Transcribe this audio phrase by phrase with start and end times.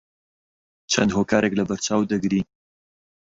[0.91, 2.45] چەند هۆکارێک لەبەرچاو دەگرین